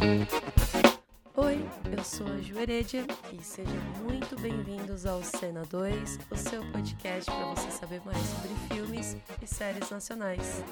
[0.00, 3.74] Oi, eu sou a Ju Heredia e sejam
[4.04, 9.46] muito bem-vindos ao Cena 2, o seu podcast para você saber mais sobre filmes e
[9.46, 10.62] séries nacionais.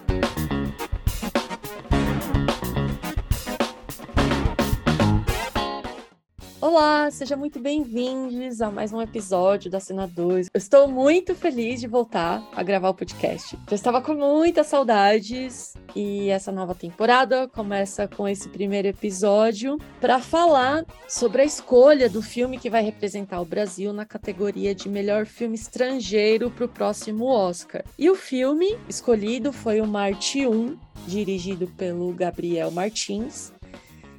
[6.69, 10.49] Olá, sejam muito bem-vindos a mais um episódio da Cena 2.
[10.53, 13.57] Eu estou muito feliz de voltar a gravar o podcast.
[13.71, 20.19] Eu estava com muitas saudades e essa nova temporada começa com esse primeiro episódio para
[20.19, 25.25] falar sobre a escolha do filme que vai representar o Brasil na categoria de melhor
[25.25, 27.85] filme estrangeiro para o próximo Oscar.
[27.97, 30.77] E o filme escolhido foi o Marte 1,
[31.07, 33.53] dirigido pelo Gabriel Martins,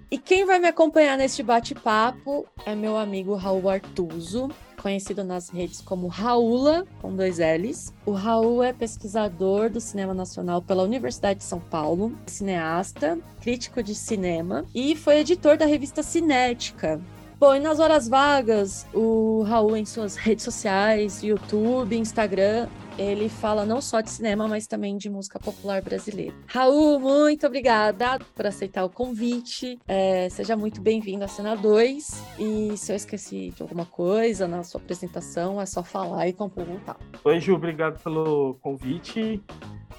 [0.10, 4.50] e quem vai me acompanhar neste bate-papo é meu amigo Raul Artuso,
[4.82, 7.94] conhecido nas redes como Raula, com dois L's.
[8.06, 13.94] O Raul é pesquisador do cinema nacional pela Universidade de São Paulo, cineasta, crítico de
[13.94, 17.02] cinema e foi editor da revista Cinética.
[17.40, 23.64] Bom, e nas horas vagas, o Raul em suas redes sociais, YouTube, Instagram, ele fala
[23.64, 26.34] não só de cinema, mas também de música popular brasileira.
[26.48, 29.78] Raul, muito obrigada por aceitar o convite.
[29.88, 32.24] É, seja muito bem-vindo à Cena 2.
[32.40, 36.98] E se eu esqueci de alguma coisa na sua apresentação, é só falar e complementar.
[37.24, 39.44] Oi, Ju, obrigado pelo convite.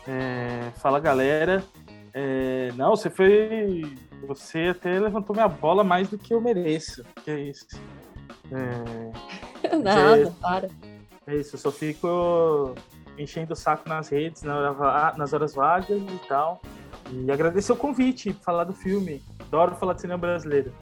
[0.09, 1.63] É, fala, galera.
[2.13, 3.83] É, não, você foi.
[4.27, 7.05] Você até levantou minha bola mais do que eu mereço.
[7.25, 7.67] Que é isso.
[9.61, 10.71] É, Nada, para.
[11.27, 12.75] É isso, eu só fico
[13.19, 16.63] enchendo o saco nas redes, nas horas vagas e tal.
[17.13, 19.23] E agradecer o convite, falar do filme.
[19.41, 20.73] Adoro falar de cinema brasileiro.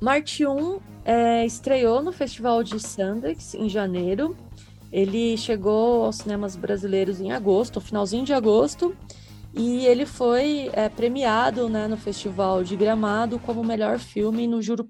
[0.00, 4.36] Marte 1 é, estreou no Festival de Sundance em janeiro.
[4.92, 8.96] Ele chegou aos cinemas brasileiros em agosto, finalzinho de agosto,
[9.56, 14.82] e ele foi é, premiado né, no Festival de Gramado como melhor filme no júri,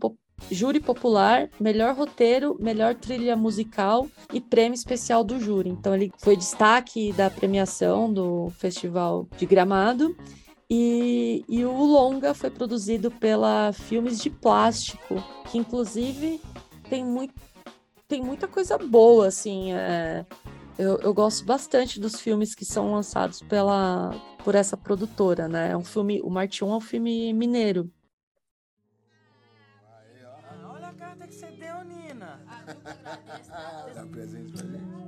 [0.51, 5.69] júri popular, melhor roteiro, melhor trilha musical e prêmio especial do júri.
[5.69, 10.17] Então ele foi destaque da premiação do Festival de Gramado.
[10.69, 16.41] E, e o longa foi produzido pela Filmes de Plástico, que inclusive
[16.89, 17.05] tem,
[18.09, 19.73] tem muita coisa boa, assim.
[19.73, 20.25] É,
[20.79, 24.11] eu, eu gosto bastante dos filmes que são lançados pela,
[24.43, 25.71] por essa produtora, né?
[25.71, 27.91] É um filme, o Marte 1 é um filme mineiro.
[33.95, 35.05] Dá presente pra gente.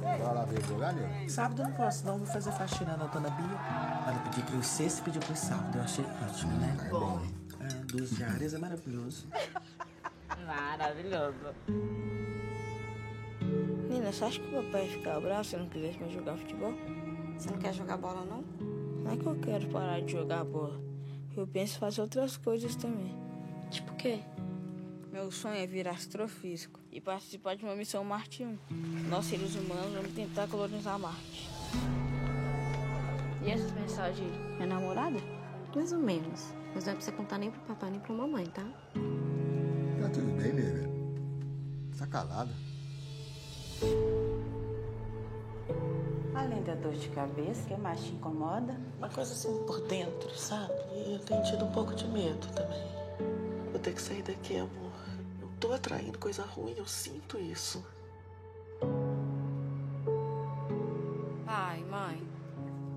[0.00, 1.30] Vai lá ver?
[1.30, 2.18] Sábado eu não posso, não.
[2.18, 3.58] Vou fazer faxina na dona Bia.
[4.06, 5.78] Ela pediu pro sexto e pediu pro sábado.
[5.78, 6.76] Eu achei ótimo, né?
[6.86, 7.20] É bom.
[7.60, 9.26] É, duas diárias é maravilhoso.
[10.46, 11.54] Maravilhoso.
[14.00, 16.34] Nina, você acha que o papai ia ficar bravo se eu não quisesse mais jogar
[16.38, 16.72] futebol?
[17.36, 18.42] Você não quer jogar bola, não?
[19.04, 20.80] Não é que eu quero parar de jogar bola.
[21.36, 23.14] Eu penso em fazer outras coisas também.
[23.70, 24.20] Tipo o quê?
[25.12, 28.58] Meu sonho é virar astrofísico e participar de uma missão Marte 1.
[29.10, 31.50] Nós, seres humanos, vamos tentar colonizar Marte.
[33.44, 34.32] E essas mensagens?
[34.58, 35.18] É namorada?
[35.76, 36.54] Mais ou menos.
[36.74, 38.62] Mas não é pra você contar nem pro papai nem pra mamãe, tá?
[38.62, 40.88] Tá tudo bem, nega?
[41.98, 42.69] Tá calada?
[46.34, 48.74] Além da dor de cabeça, o que mais te incomoda?
[48.98, 50.72] Uma coisa assim por dentro, sabe?
[50.94, 52.82] E eu tenho tido um pouco de medo também.
[53.70, 54.92] Vou ter que sair daqui, amor.
[55.40, 57.84] Eu tô atraindo coisa ruim, eu sinto isso.
[61.44, 62.22] Pai, mãe,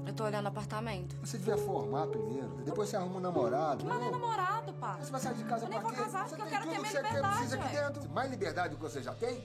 [0.07, 1.15] eu tô olhando apartamento.
[1.23, 2.47] Você devia formar primeiro.
[2.63, 3.83] Depois você arruma um namorado.
[3.85, 4.19] Mas não é Não.
[4.19, 5.01] namorado, pai.
[5.03, 6.03] Você vai sair de casa Eu nem pra vou quê?
[6.03, 7.81] casar você porque eu quero ter minha que você quer, liberdade, precisa aqui ué.
[7.91, 8.09] dentro.
[8.11, 9.43] Mais liberdade do que você já tem?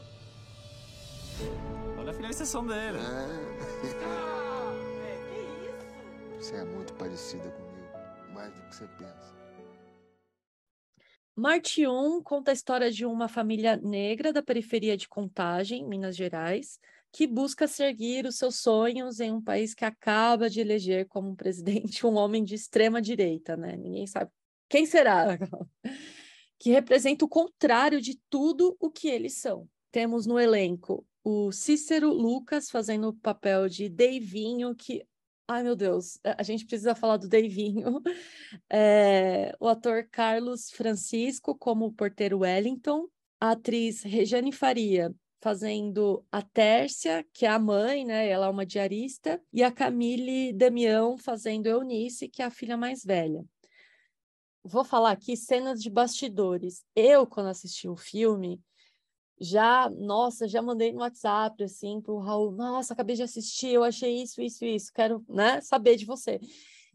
[1.99, 2.99] Olha a finalização dele.
[6.38, 7.78] Você é muito parecida comigo.
[8.32, 9.37] Mais do que você pensa.
[11.34, 16.78] Marte 1 conta a história de uma família negra da periferia de Contagem, Minas Gerais,
[17.12, 22.06] que busca seguir os seus sonhos em um país que acaba de eleger como presidente
[22.06, 23.76] um homem de extrema direita, né?
[23.76, 24.31] Ninguém sabe
[24.69, 25.38] quem será,
[26.58, 29.69] que representa o contrário de tudo o que eles são.
[29.91, 35.06] Temos no elenco o Cícero Lucas fazendo o papel de Deivinho, que
[35.50, 38.03] Ai, meu Deus, a gente precisa falar do Deivinho.
[38.70, 43.09] É, o ator Carlos Francisco como o porteiro Wellington,
[43.41, 48.29] a atriz Regiane Faria fazendo a Tércia, que é a mãe, né?
[48.29, 53.05] Ela é uma diarista, e a Camille Damião fazendo Eunice, que é a filha mais
[53.05, 53.44] velha.
[54.65, 56.85] Vou falar aqui cenas de bastidores.
[56.94, 58.61] Eu, quando assisti o filme,
[59.40, 64.23] já, nossa, já mandei no WhatsApp, assim, pro Raul, nossa, acabei de assistir, eu achei
[64.23, 66.40] isso, isso, isso, quero, né, saber de você.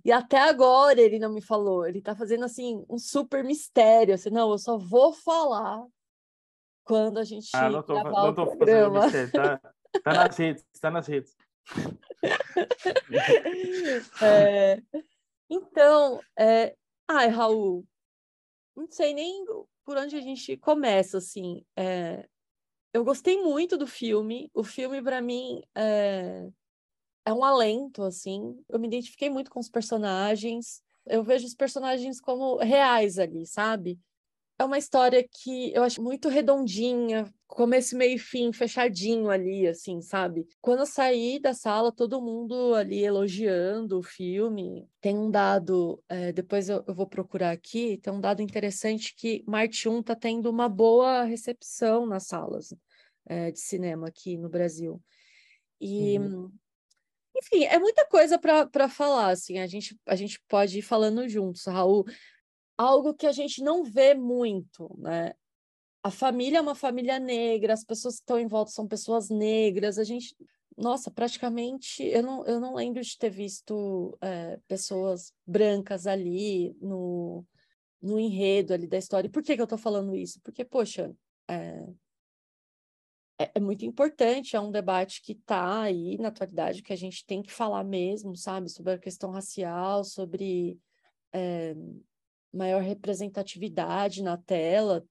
[0.06, 1.88] E até agora ele não me falou.
[1.88, 4.13] Ele tá fazendo assim um super mistério.
[4.13, 5.81] Assim, não, eu só vou falar
[6.84, 9.04] quando a gente Ah, não tô, gravar não tô programa.
[9.06, 9.62] mistério, tá,
[10.04, 11.36] tá nas redes, tá nas redes.
[14.22, 14.81] É,
[15.50, 16.75] Então, é...
[17.07, 17.86] ai, Raul,
[18.75, 19.46] não sei nem
[19.86, 21.63] por onde a gente começa, assim.
[21.78, 22.28] É,
[22.94, 24.50] Eu gostei muito do filme.
[24.54, 26.48] O filme, para mim, é...
[27.25, 28.63] é um alento, assim.
[28.69, 30.84] Eu me identifiquei muito com os personagens.
[31.06, 34.00] Eu vejo os personagens como reais ali, sabe?
[34.63, 40.01] É uma história que eu acho muito redondinha, começo, meio e fim, fechadinho ali, assim,
[40.01, 40.48] sabe?
[40.62, 44.88] Quando eu saí da sala, todo mundo ali elogiando o filme.
[45.01, 49.44] Tem um dado, eh, depois eu, eu vou procurar aqui, tem um dado interessante que
[49.45, 52.74] Marte 1 tá tendo uma boa recepção nas salas,
[53.25, 55.01] eh, de cinema aqui no Brasil.
[55.81, 56.18] E,
[57.36, 61.65] enfim, é muita coisa para falar, assim, a gente, a gente pode ir falando juntos,
[61.65, 62.06] Raul
[62.78, 65.34] algo que a gente não vê muito, né?
[66.04, 69.98] A família é uma família negra, as pessoas que estão em volta são pessoas negras,
[69.98, 70.36] a gente,
[70.78, 77.46] nossa, praticamente, eu não, eu não lembro de ter visto é, pessoas brancas ali no,
[78.02, 79.28] no enredo ali da história.
[79.28, 80.42] E por que que eu tô falando isso?
[80.42, 81.16] Porque, poxa,
[81.48, 81.86] é,
[83.40, 87.25] é, é muito importante, é um debate que está aí na atualidade, que a gente
[87.25, 90.78] tem que falar mesmo, sabe, sobre a questão racial, sobre
[91.31, 91.75] é,
[92.54, 95.04] maior representatividade na tela,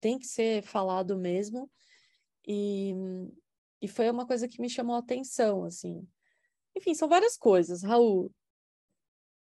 [0.00, 1.70] tem que ser falado mesmo.
[2.46, 2.94] E,
[3.80, 6.06] e foi uma coisa que me chamou a atenção, assim.
[6.76, 7.82] Enfim, são várias coisas.
[7.82, 8.32] Raul,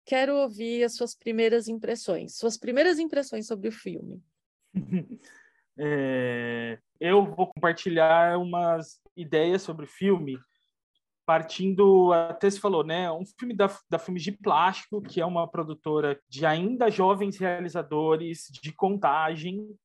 [0.04, 4.22] quero ouvir as suas primeiras impressões, suas primeiras impressões sobre o filme.
[5.80, 10.36] É, eu vou compartilhar umas ideias sobre o filme,
[11.28, 13.12] partindo, até se falou, né?
[13.12, 18.48] Um filme da, da Filmes de Plástico, que é uma produtora de ainda jovens realizadores
[18.50, 19.76] de Contagem,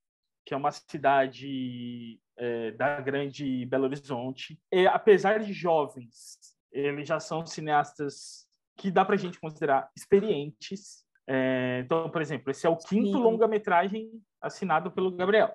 [0.46, 4.58] que é uma cidade é, da grande Belo Horizonte.
[4.72, 6.40] E, apesar de jovens,
[6.72, 8.48] eles já são cineastas
[8.78, 11.04] que dá para a gente considerar experientes.
[11.28, 14.10] É, então, por exemplo, esse é o quinto longa-metragem
[14.42, 15.54] assinado pelo Gabriel.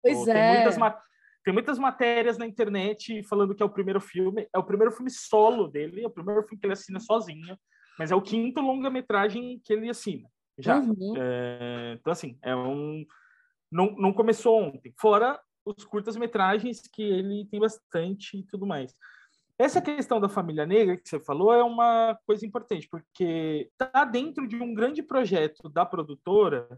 [0.00, 0.54] Pois tem é.
[0.54, 0.78] Muitas
[1.46, 4.48] tem muitas matérias na internet falando que é o primeiro filme.
[4.52, 7.56] É o primeiro filme solo dele, é o primeiro filme que ele assina sozinho.
[7.96, 10.28] Mas é o quinto longa-metragem que ele assina.
[10.58, 10.80] Já.
[10.80, 11.14] Uhum.
[11.16, 13.06] É, então, assim, é um.
[13.70, 14.92] Não, não começou ontem.
[14.98, 18.92] Fora os curtas-metragens que ele tem bastante e tudo mais.
[19.56, 24.48] Essa questão da família negra que você falou é uma coisa importante, porque está dentro
[24.48, 26.68] de um grande projeto da produtora,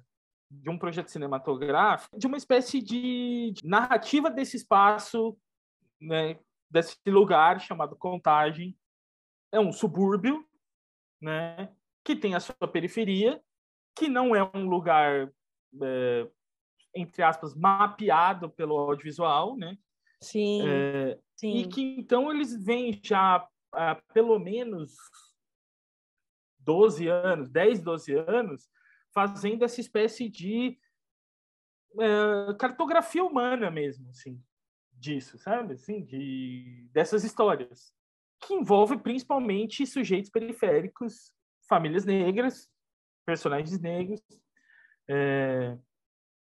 [0.51, 5.37] de um projeto cinematográfico, de uma espécie de, narrativa desse espaço,
[6.01, 6.39] né,
[6.71, 8.77] desse lugar chamado Contagem.
[9.53, 10.47] É um subúrbio,
[11.21, 11.73] né,
[12.05, 13.43] que tem a sua periferia,
[13.95, 15.31] que não é um lugar,
[15.83, 16.31] é,
[16.95, 19.77] entre aspas, mapeado pelo audiovisual, né?
[20.21, 21.57] Sim, É, sim.
[21.59, 24.95] e que então eles vêm já há pelo menos
[26.61, 28.69] 12 anos, 10, 12 anos,
[29.19, 30.79] fazendo essa espécie de
[31.99, 34.41] é, cartografia humana mesmo, assim,
[34.93, 35.75] disso, sabe?
[35.75, 37.93] Assim, de, dessas histórias,
[38.41, 41.33] que envolve principalmente sujeitos periféricos,
[41.69, 42.71] famílias negras,
[43.27, 44.23] personagens negros,
[45.09, 45.77] é,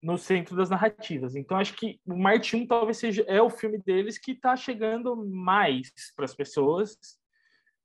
[0.01, 1.35] no centro das narrativas.
[1.35, 5.15] Então, acho que o Marte 1 talvez seja é o filme deles que está chegando
[5.15, 6.97] mais para as pessoas,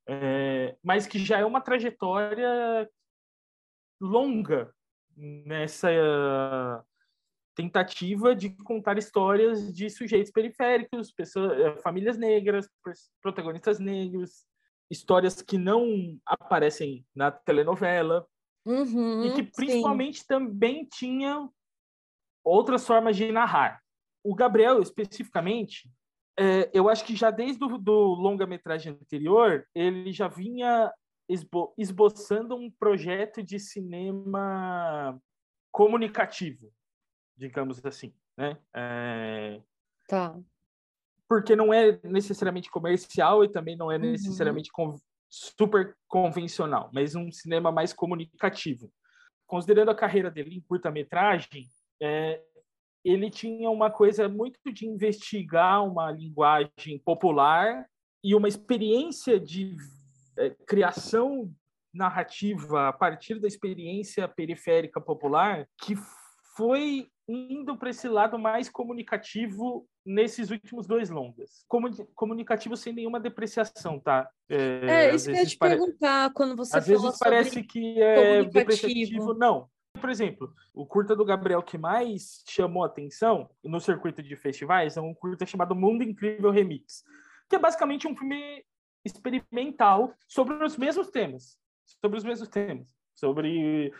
[0.08, 2.90] é, mas que já é uma trajetória
[4.00, 4.74] longa
[5.18, 6.82] nessa uh,
[7.54, 12.68] tentativa de contar histórias de sujeitos periféricos, pessoas, uh, famílias negras,
[13.20, 14.46] protagonistas negros,
[14.90, 18.26] histórias que não aparecem na telenovela
[18.68, 19.50] Uhum, e que sim.
[19.56, 21.50] principalmente também tinham
[22.44, 23.80] outras formas de narrar.
[24.22, 25.90] O Gabriel, especificamente,
[26.38, 30.92] é, eu acho que já desde o do longa-metragem anterior, ele já vinha
[31.28, 35.20] esbo esboçando um projeto de cinema
[35.70, 36.72] comunicativo,
[37.36, 38.58] digamos assim, né?
[38.74, 39.60] É,
[40.08, 40.38] Tá.
[41.28, 44.02] porque não é necessariamente comercial e também não é Uhum.
[44.12, 44.98] necessariamente con-
[45.30, 48.90] super convencional, mas um cinema mais comunicativo.
[49.46, 51.66] Considerando a carreira dele em curta-metragem,
[52.00, 52.42] é,
[53.04, 57.86] ele tinha uma coisa muito de investigar uma linguagem popular
[58.24, 59.76] e uma experiência de
[60.38, 61.52] é, criação
[61.92, 65.96] narrativa a partir da experiência periférica popular que
[66.56, 71.64] foi indo para esse lado mais comunicativo nesses últimos dois longas.
[71.68, 74.28] Comuni comunicativo sem nenhuma depreciação, tá?
[74.48, 75.76] É, isso que eu ia te pare...
[75.76, 79.34] perguntar quando você Às vezes parece que é depreciativo.
[79.34, 79.68] Não.
[80.00, 85.00] Por exemplo, o curta do Gabriel que mais chamou atenção no circuito de festivais é
[85.00, 87.02] um curta chamado Mundo Incrível Remix,
[87.48, 88.64] que é basicamente um filme
[89.08, 91.58] experimental sobre os mesmos temas.
[92.00, 92.88] Sobre os mesmos temas.
[93.14, 93.92] Sobre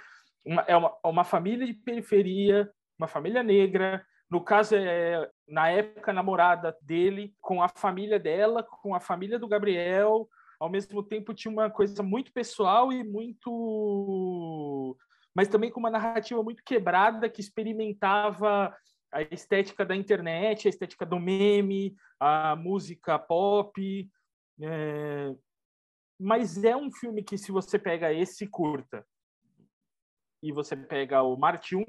[0.44, 4.04] uma, é uma, uma família de periferia, uma família negra.
[4.30, 9.48] No caso, é, na época, namorada dele, com a família dela, com a família do
[9.48, 10.28] Gabriel.
[10.60, 14.96] Ao mesmo tempo, tinha uma coisa muito pessoal e muito.
[15.34, 18.74] Mas também com uma narrativa muito quebrada que experimentava
[19.12, 24.10] a estética da internet, a estética do meme, a música pop.
[24.60, 25.34] É...
[26.20, 29.06] Mas é um filme que, se você pega esse curta
[30.42, 31.84] e você pega o Marte 1,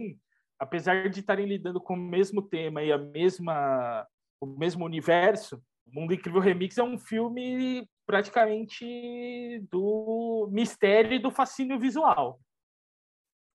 [0.60, 4.08] apesar de estarem lidando com o mesmo tema e a mesma
[4.42, 11.30] o mesmo universo, o Mundo Incrível Remix é um filme praticamente do mistério e do
[11.30, 12.40] fascínio visual.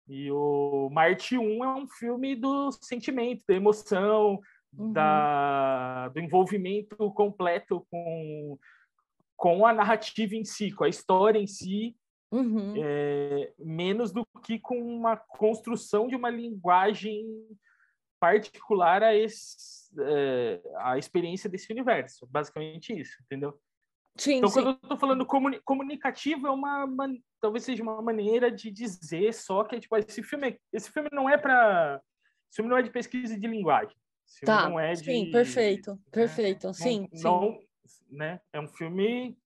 [0.07, 4.39] E o Marte 1 é um filme do sentimento, da emoção,
[4.77, 4.93] uhum.
[4.93, 8.59] da, do envolvimento completo com,
[9.37, 11.97] com a narrativa em si, com a história em si,
[12.35, 12.75] Uhum.
[12.77, 17.25] É, menos do que com uma construção de uma linguagem
[18.19, 22.27] particular a, esse, é, a experiência desse universo.
[22.27, 23.57] Basicamente isso, entendeu?
[24.17, 24.55] Sim, então, sim.
[24.55, 27.09] quando eu estou falando comuni comunicativo, é uma, uma,
[27.41, 31.39] talvez seja uma maneira de dizer só que tipo, esse filme, esse filme não é
[31.39, 32.01] para,
[32.51, 33.97] esse filme não é de pesquisa de linguagem.
[34.27, 34.69] Esse tá.
[34.69, 35.99] não é de, sim, perfeito, né?
[36.11, 37.67] perfeito, sim, não, sim.
[38.15, 38.41] Né?
[38.53, 39.37] É um filme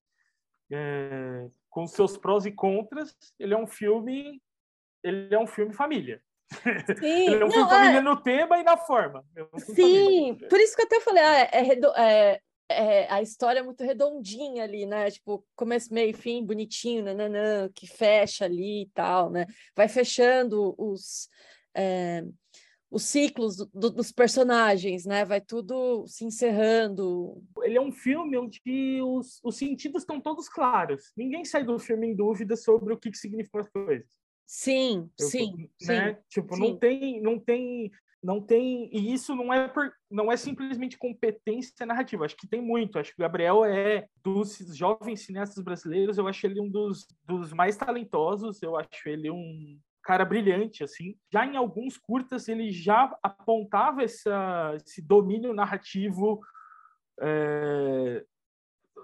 [0.71, 4.41] é, com seus prós e contras, ele é um filme,
[5.03, 6.21] ele é um filme família.
[6.99, 8.01] Sim, ele é um não, filme família é...
[8.01, 9.25] no tema e na forma.
[9.35, 10.47] É Sim, família.
[10.47, 11.51] por isso que eu até falei, ah, é,
[11.97, 15.09] é, é, a história é muito redondinha ali, né?
[15.09, 19.45] Tipo, começo, meio, fim, bonitinho, nananã, que fecha ali e tal, né?
[19.75, 21.29] Vai fechando os,
[21.75, 22.23] é,
[22.91, 25.23] os ciclos do, do, dos personagens, né?
[25.23, 27.41] Vai tudo se encerrando.
[27.61, 28.59] Ele é um filme onde
[29.01, 31.11] os, os sentidos estão todos claros.
[31.15, 34.07] Ninguém sai do filme em dúvida sobre o que, que significam as coisas.
[34.45, 36.13] Sim, Eu, sim, né?
[36.13, 36.19] sim.
[36.29, 36.61] Tipo, sim.
[36.61, 37.91] não tem, não tem,
[38.23, 38.89] não tem.
[38.91, 42.25] E isso não é por, não é simplesmente competência narrativa.
[42.25, 42.97] Acho que tem muito.
[42.97, 46.17] Acho que o Gabriel é dos jovens cineastas brasileiros.
[46.17, 48.63] Eu acho ele um dos, dos mais talentosos.
[48.63, 51.15] Eu acho ele um cara brilhante, assim.
[51.31, 56.41] Já em alguns curtas ele já apontava essa, esse domínio narrativo,
[57.21, 58.25] é,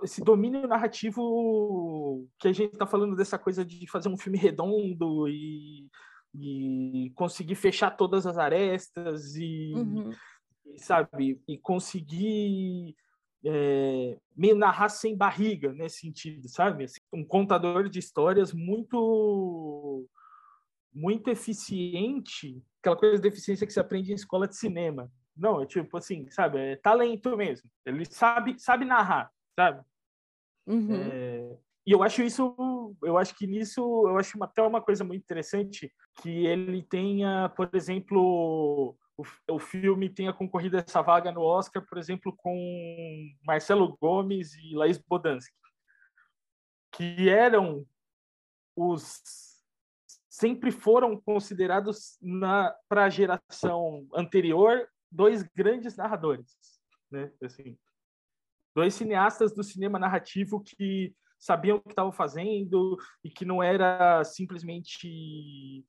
[0.01, 5.29] esse domínio narrativo que a gente está falando dessa coisa de fazer um filme redondo
[5.29, 5.87] e,
[6.33, 10.09] e conseguir fechar todas as arestas e, uhum.
[10.65, 12.95] e sabe e conseguir
[13.45, 16.85] é, meio narrar sem barriga nesse sentido, sabe?
[16.85, 19.84] Assim, um contador de histórias muito
[20.95, 25.11] muito eficiente, aquela coisa de eficiência que se aprende em escola de cinema.
[25.35, 26.57] Não, é tipo assim, sabe?
[26.57, 27.69] É talento mesmo.
[27.85, 29.83] Ele sabe, sabe narrar, sabe?
[30.65, 30.95] Uhum.
[30.95, 35.21] É, e eu acho isso, eu acho que nisso, eu acho até uma coisa muito
[35.21, 41.85] interessante que ele tenha, por exemplo, o, o filme tenha concorrido essa vaga no Oscar,
[41.85, 45.53] por exemplo, com Marcelo Gomes e Laís Bodansky,
[46.93, 47.85] que eram
[48.75, 49.54] os
[50.35, 52.19] sempre foram considerados
[52.89, 56.57] para a geração anterior dois grandes narradores,
[57.09, 57.31] né?
[57.41, 57.77] Assim,
[58.75, 64.25] dois cineastas do cinema narrativo que sabiam o que estavam fazendo e que não era
[64.25, 65.85] simplesmente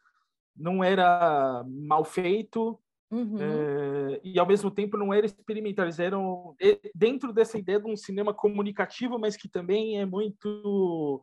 [0.54, 2.78] não era mal feito
[3.10, 3.38] uhum.
[3.40, 6.54] é, e ao mesmo tempo não era experimental eles eram
[6.94, 11.22] dentro dessa ideia de um cinema comunicativo mas que também é muito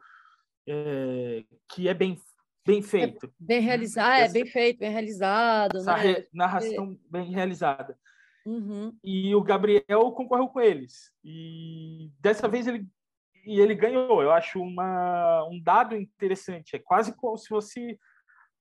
[0.68, 2.18] é, que é bem
[2.66, 3.26] bem feito.
[3.26, 5.78] É bem realizado, é bem feito, bem realizado.
[5.78, 6.26] Essa né?
[6.34, 7.12] narração é.
[7.12, 7.98] bem realizada.
[8.46, 8.96] Uhum.
[9.04, 11.12] E o Gabriel concorreu com eles.
[11.24, 12.88] E dessa vez ele
[13.46, 14.22] e ele ganhou.
[14.22, 16.76] Eu acho uma, um dado interessante.
[16.76, 18.00] É quase como se fosse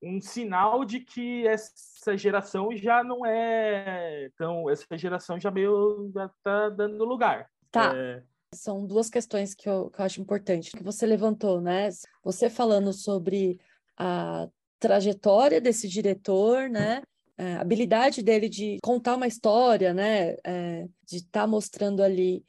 [0.02, 6.28] um sinal de que essa geração já não é então essa geração já meio já
[6.42, 7.48] tá dando lugar.
[7.70, 7.92] Tá.
[7.96, 8.22] É...
[8.54, 11.88] São duas questões que eu, que eu acho importante que você levantou, né?
[12.22, 13.58] Você falando sobre
[14.02, 14.48] a
[14.80, 17.02] trajetória desse diretor, né?
[17.38, 20.36] É, a habilidade dele de contar uma história, né?
[20.44, 22.44] É, de estar tá mostrando ali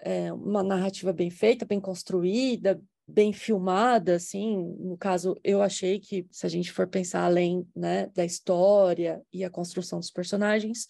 [0.00, 6.26] é, uma narrativa bem feita, bem construída, bem filmada, assim, no caso, eu achei que,
[6.30, 10.86] se a gente for pensar além, né, da história e a construção dos personagens,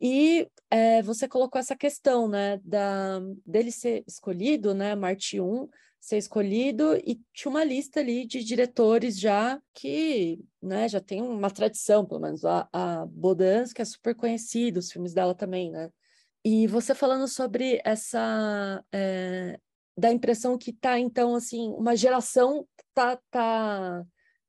[0.00, 5.68] e é, você colocou essa questão, né, da, dele ser escolhido, né, Marte 1,
[6.04, 11.50] ser escolhido, e tinha uma lista ali de diretores já que, né, já tem uma
[11.50, 15.90] tradição, pelo menos a, a Bodans, que é super conhecida, os filmes dela também, né,
[16.44, 19.58] e você falando sobre essa, é,
[19.96, 24.04] da impressão que tá, então, assim, uma geração tá, tá,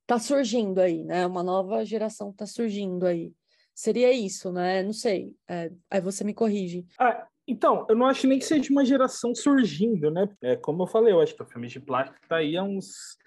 [0.06, 3.34] tá surgindo aí, né, uma nova geração tá surgindo aí.
[3.74, 4.82] Seria isso, né?
[4.84, 5.36] Não sei.
[5.50, 6.86] É, aí você me corrige.
[6.98, 10.28] Ah, então, eu não acho nem que seja uma geração surgindo, né?
[10.42, 13.18] É, como eu falei, eu acho que o filme de plástico está aí há uns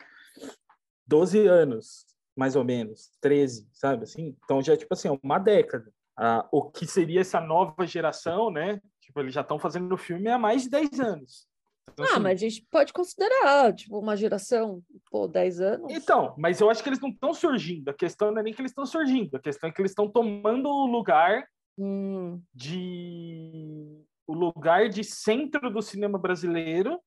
[1.07, 2.05] 12 anos,
[2.37, 4.05] mais ou menos, 13, sabe?
[4.05, 5.93] Assim, então já, tipo assim, uma década.
[6.17, 8.81] Ah, o que seria essa nova geração, né?
[9.01, 11.47] Tipo, eles já estão fazendo o filme há mais de 10 anos.
[11.93, 15.93] Então, ah, assim, mas a gente pode considerar, tipo, uma geração, pô, 10 anos.
[15.93, 17.89] Então, mas eu acho que eles não estão surgindo.
[17.89, 20.11] A questão não é nem que eles estão surgindo, a questão é que eles estão
[20.11, 21.47] tomando o lugar
[21.79, 22.43] hum.
[22.53, 27.01] de o lugar de centro do cinema brasileiro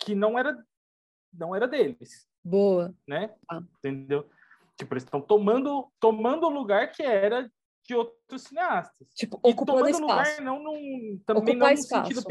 [0.00, 0.56] que não era
[1.32, 2.26] não era deles.
[2.42, 2.94] Boa.
[3.06, 3.34] Né?
[3.50, 3.60] Ah.
[3.78, 4.30] Entendeu?
[4.78, 7.50] Tipo, eles estão tomando tomando o lugar que era
[7.84, 9.08] de outros cineastas.
[9.14, 10.00] Tipo, ocupando espaço.
[10.00, 12.22] lugar não num, também Ocupar não no sentido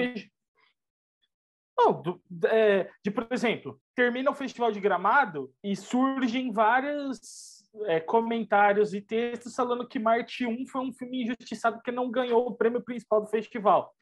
[1.78, 8.00] não, do, é, de, por exemplo, termina o Festival de Gramado e surgem vários é,
[8.00, 12.56] comentários e textos falando que Marte 1 foi um filme injustiçado porque não ganhou o
[12.56, 13.94] prêmio principal do festival.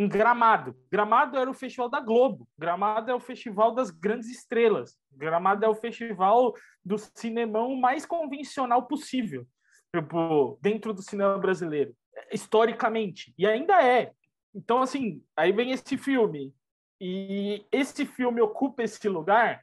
[0.00, 0.74] Em Gramado.
[0.90, 2.48] Gramado era o festival da Globo.
[2.56, 4.96] Gramado é o festival das grandes estrelas.
[5.12, 9.46] Gramado é o festival do cinemão mais convencional possível,
[9.94, 11.94] tipo, dentro do cinema brasileiro,
[12.32, 13.34] historicamente.
[13.36, 14.12] E ainda é.
[14.54, 16.50] Então, assim, aí vem esse filme,
[16.98, 19.62] e esse filme ocupa esse lugar,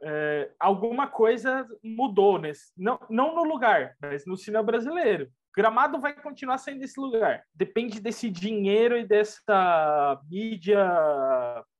[0.00, 2.40] é, alguma coisa mudou
[2.76, 5.28] não, não no lugar, mas no cinema brasileiro.
[5.54, 7.44] Gramado vai continuar sendo esse lugar.
[7.54, 10.82] Depende desse dinheiro e dessa mídia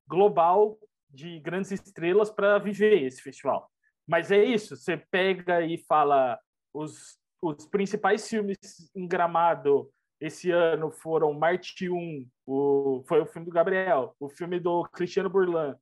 [0.06, 3.70] global de grandes estrelas para viver esse festival.
[4.06, 6.38] Mas é isso, você pega e fala
[6.74, 8.58] os, os principais filmes
[8.94, 9.90] em Gramado
[10.22, 15.28] esse ano foram Marte 1, o, foi o filme do Gabriel, o filme do Cristiano
[15.28, 15.76] Burlan.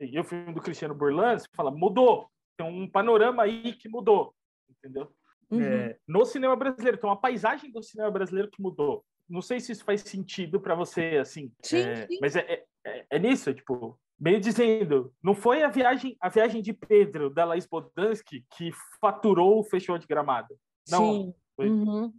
[0.00, 2.30] E o filme do Cristiano Burlan, você fala, mudou.
[2.56, 4.34] Tem um panorama aí que mudou,
[4.70, 5.14] entendeu?
[5.50, 5.62] Uhum.
[5.62, 9.04] É, no cinema brasileiro, tem uma paisagem do cinema brasileiro que mudou.
[9.28, 11.52] Não sei se isso faz sentido para você, assim.
[11.62, 12.18] Sim, é, sim.
[12.20, 16.72] Mas é, é, é, nisso, tipo, meio dizendo, não foi a viagem, a viagem de
[16.72, 20.54] Pedro da Laís Bodansky que faturou o Festival de Gramado.
[20.88, 21.34] Não, sim.
[21.56, 22.12] Foi, uhum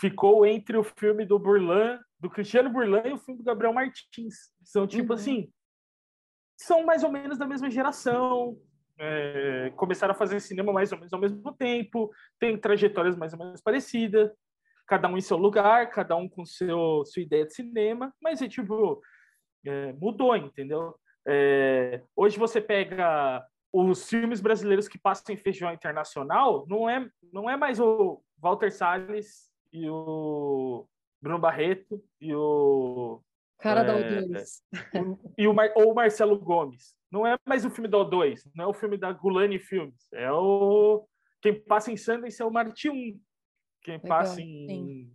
[0.00, 4.50] ficou entre o filme do Burlan, do Cristiano Burlan e o filme do Gabriel Martins.
[4.64, 5.18] São tipo uhum.
[5.18, 5.52] assim,
[6.56, 8.58] são mais ou menos da mesma geração,
[9.00, 13.38] é, começaram a fazer cinema mais ou menos ao mesmo tempo, têm trajetórias mais ou
[13.38, 14.30] menos parecidas,
[14.86, 18.48] cada um em seu lugar, cada um com seu sua ideia de cinema, mas é
[18.48, 19.00] tipo
[19.66, 20.94] é, mudou, entendeu?
[21.26, 27.48] É, hoje você pega os filmes brasileiros que passam em festival internacional, não é não
[27.48, 30.86] é mais o Walter Salles e o
[31.22, 33.22] Bruno Barreto e o.
[33.60, 35.32] Cara é, da O2.
[35.36, 36.94] E o Mar, ou o Marcelo Gomes.
[37.10, 40.08] Não é mais o filme da O2, não é o filme da Gulani Filmes.
[40.12, 41.06] É o.
[41.42, 43.20] Quem passa em Sundance é o Marte 1.
[43.82, 44.66] Quem Legal, passa em.
[44.66, 45.12] Sim.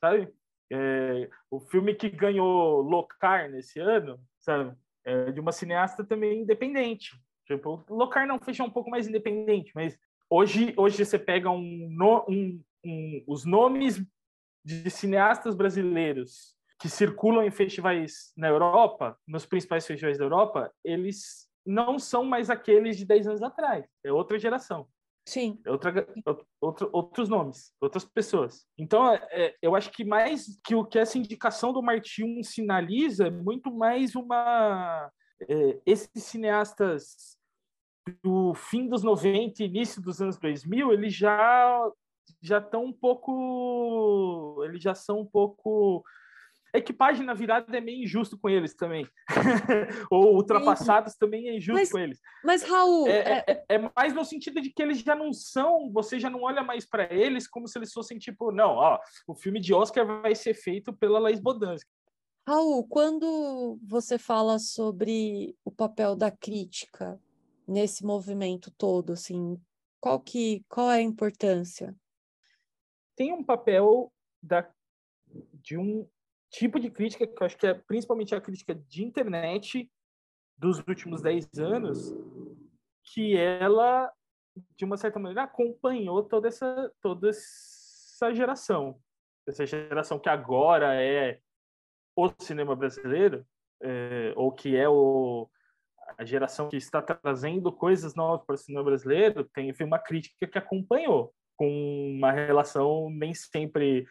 [0.00, 0.28] Sabe?
[0.70, 4.76] É, o filme que ganhou Locar nesse ano, sabe?
[5.04, 7.16] É de uma cineasta também independente.
[7.46, 11.88] Tipo, Locar não fecha um pouco mais independente, mas hoje, hoje você pega um,
[12.28, 14.02] um, um, os nomes
[14.64, 21.48] de cineastas brasileiros que circulam em festivais na Europa, nos principais festivais da Europa, eles
[21.66, 23.84] não são mais aqueles de 10 anos atrás.
[24.04, 24.88] É outra geração.
[25.28, 25.60] Sim.
[25.66, 26.08] É outra,
[26.58, 28.66] outro, outros nomes, outras pessoas.
[28.78, 33.30] Então, é, eu acho que mais que o que essa indicação do Martin sinaliza é
[33.30, 35.10] muito mais uma.
[35.46, 37.36] É, esses cineastas
[38.24, 41.92] do fim dos 90 início dos anos 2000, eles já
[42.40, 44.62] já estão um pouco.
[44.64, 46.02] Eles já são um pouco.
[46.72, 49.06] É que página virada é meio injusto com eles também.
[50.10, 51.18] Ou ultrapassados Sim.
[51.18, 52.20] também é injusto mas, com eles.
[52.44, 53.08] Mas, Raul.
[53.08, 53.44] É, é...
[53.48, 56.62] É, é, mais no sentido de que eles já não são, você já não olha
[56.62, 60.34] mais para eles como se eles fossem tipo, não, ó, o filme de Oscar vai
[60.34, 61.90] ser feito pela Laís Bodansky.
[62.46, 67.20] Raul, quando você fala sobre o papel da crítica
[67.66, 69.60] nesse movimento todo, assim,
[70.00, 71.94] qual que qual é a importância?
[73.18, 74.72] tem um papel da,
[75.54, 76.08] de um
[76.50, 79.90] tipo de crítica que eu acho que é principalmente a crítica de internet
[80.56, 82.12] dos últimos 10 anos
[83.12, 84.12] que ela,
[84.76, 89.00] de uma certa maneira, acompanhou toda essa, toda essa geração.
[89.46, 91.40] Essa geração que agora é
[92.14, 93.46] o cinema brasileiro,
[93.80, 95.48] é, ou que é o,
[96.18, 100.58] a geração que está trazendo coisas novas para o cinema brasileiro, tem uma crítica que
[100.58, 101.68] acompanhou, com
[102.16, 104.06] uma relação nem sempre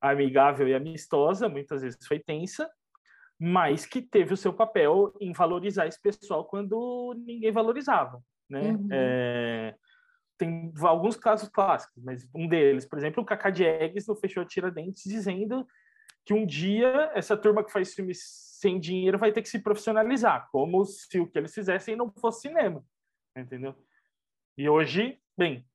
[0.00, 2.70] amigável e amistosa, muitas vezes foi tensa,
[3.38, 8.72] mas que teve o seu papel em valorizar esse pessoal quando ninguém valorizava, né?
[8.72, 8.88] Uhum.
[8.90, 9.74] É,
[10.36, 15.04] tem alguns casos clássicos, mas um deles, por exemplo, o Cacá Diegues no Fechou Tiradentes
[15.04, 15.66] dizendo
[16.24, 18.20] que um dia essa turma que faz filmes
[18.58, 22.42] sem dinheiro vai ter que se profissionalizar, como se o que eles fizessem não fosse
[22.42, 22.84] cinema,
[23.36, 23.74] entendeu?
[24.56, 25.66] E hoje, bem,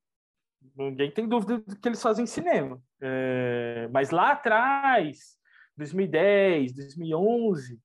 [0.76, 5.38] ninguém tem dúvida de que eles fazem cinema, é, mas lá atrás
[5.78, 7.80] 2010, 2011,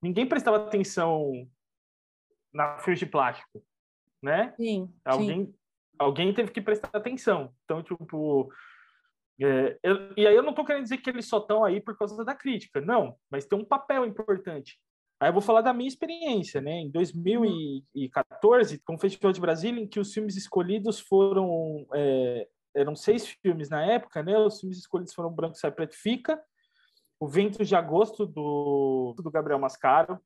[0.00, 1.32] ninguém prestava atenção
[2.52, 3.64] na fio de plástico,
[4.22, 4.54] né?
[4.56, 4.92] Sim.
[5.04, 5.54] Alguém, sim.
[5.98, 7.54] alguém teve que prestar atenção.
[7.64, 8.52] Então, tipo,
[9.40, 11.96] é, eu, e aí eu não estou querendo dizer que eles só estão aí por
[11.96, 14.78] causa da crítica, não, mas tem um papel importante.
[15.22, 16.80] Aí eu vou falar da minha experiência, né?
[16.80, 22.96] Em 2014, com o Festival de Brasília, em que os filmes escolhidos foram é, eram
[22.96, 24.36] seis filmes na época, né?
[24.36, 26.42] Os filmes escolhidos foram Branco Sai Preto Fica,
[27.20, 30.18] o Ventos de Agosto, do, do Gabriel Mascaro,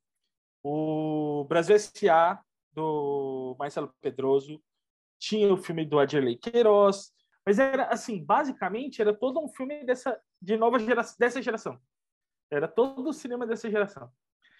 [0.64, 4.62] o Brasil S.A., do Marcelo Pedroso,
[5.18, 7.12] tinha o filme do Adirley Queiroz,
[7.44, 11.78] mas era assim, basicamente era todo um filme dessa de nova geração, dessa geração.
[12.50, 14.10] Era todo o cinema dessa geração.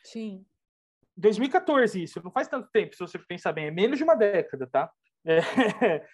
[0.06, 0.44] Sim.
[1.16, 4.66] 2014 isso, não faz tanto tempo, se você pensar bem, é menos de uma década,
[4.66, 4.90] tá?
[5.28, 6.06] É,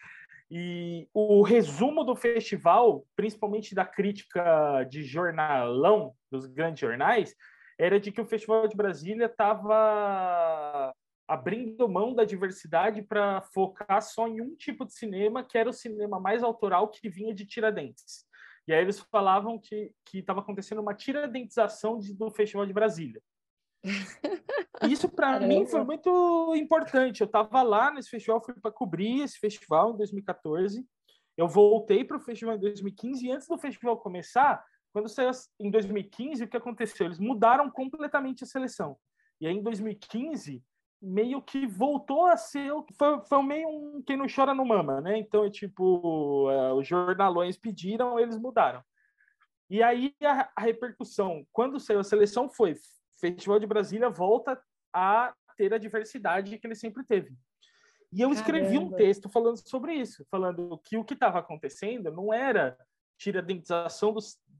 [0.55, 7.35] E o resumo do festival, principalmente da crítica de jornalão, dos grandes jornais,
[7.79, 10.93] era de que o Festival de Brasília estava
[11.27, 15.73] abrindo mão da diversidade para focar só em um tipo de cinema, que era o
[15.73, 18.27] cinema mais autoral que vinha de Tiradentes.
[18.69, 23.23] E aí eles falavam que estava acontecendo uma tiradentização de, do Festival de Brasília.
[24.89, 27.21] Isso para mim foi muito importante.
[27.21, 30.87] Eu estava lá nesse festival, fui para cobrir esse festival em 2014.
[31.37, 35.71] Eu voltei para o festival em 2015 e antes do festival começar, quando saiu em
[35.71, 37.07] 2015, o que aconteceu?
[37.07, 38.97] Eles mudaram completamente a seleção.
[39.41, 40.63] E aí em 2015
[41.01, 45.19] meio que voltou a ser foi, foi meio um quem não chora não mama, né?
[45.19, 48.83] Então é tipo é, os jornalões pediram, eles mudaram.
[49.69, 52.77] E aí a, a repercussão quando saiu a seleção foi
[53.23, 54.61] Festival de Brasília volta
[54.93, 57.33] a ter a diversidade que ele sempre teve.
[58.13, 58.95] E eu escrevi Caramba.
[58.95, 62.77] um texto falando sobre isso, falando que o que estava acontecendo não era
[63.17, 64.13] tiradentização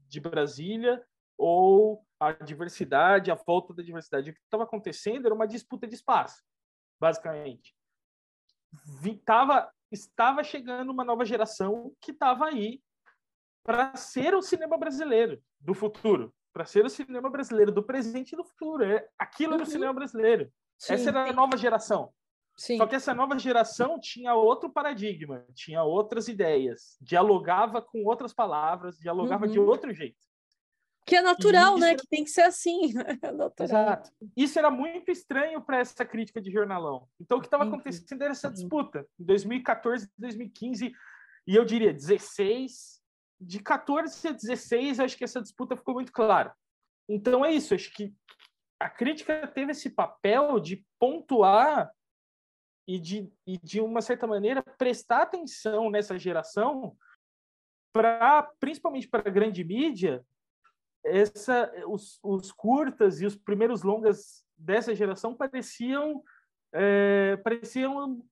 [0.07, 1.05] de Brasília
[1.37, 4.29] ou a diversidade, a volta da diversidade.
[4.29, 6.41] O que estava acontecendo era uma disputa de espaço,
[6.97, 7.75] basicamente.
[9.01, 12.81] Vi, tava, estava chegando uma nova geração que estava aí
[13.61, 18.37] para ser o cinema brasileiro do futuro para ser o cinema brasileiro do presente e
[18.37, 18.83] do futuro.
[18.83, 19.71] É, aquilo era o uhum.
[19.71, 20.51] cinema brasileiro.
[20.77, 22.13] Sim, essa era a nova geração.
[22.55, 22.77] Sim.
[22.77, 28.99] Só que essa nova geração tinha outro paradigma, tinha outras ideias, dialogava com outras palavras,
[28.99, 29.51] dialogava uhum.
[29.51, 30.21] de outro jeito.
[31.05, 31.89] Que é natural, né?
[31.89, 31.97] Era...
[31.97, 32.93] Que tem que ser assim.
[33.59, 34.11] É Exato.
[34.37, 37.07] Isso era muito estranho para essa crítica de jornalão.
[37.19, 39.05] Então, o que estava acontecendo era essa disputa.
[39.19, 40.93] Em 2014, 2015,
[41.45, 43.01] e eu diria 16,
[43.39, 46.55] de 14 a 16, acho que essa disputa ficou muito clara.
[47.07, 48.13] Então é isso, acho que
[48.79, 51.91] a crítica teve esse papel de pontuar
[52.87, 56.95] e de, e de uma certa maneira, prestar atenção nessa geração
[57.93, 60.25] para, principalmente para a grande mídia,
[61.05, 66.23] essa, os, os, curtas e os primeiros longas dessa geração pareciam,
[66.73, 68.25] é, pareciam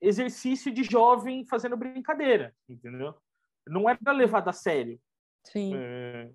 [0.00, 3.14] exercício de jovem fazendo brincadeira, entendeu?
[3.66, 5.00] Não era levado a sério.
[5.44, 5.72] Sim.
[5.74, 6.30] É,